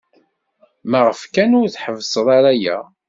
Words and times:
Maɣef 0.89 1.19
kan 1.33 1.57
ur 1.59 1.67
tḥebbsed 1.69 2.27
ara 2.37 2.51
aya? 2.53 2.77